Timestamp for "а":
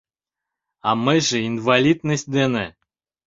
0.87-0.89